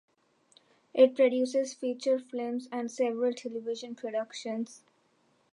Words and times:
It 0.95 1.13
produces 1.15 1.75
feature 1.75 2.17
films 2.17 2.67
and 2.71 2.89
several 2.91 3.33
television 3.35 3.93
productions. 3.93 4.81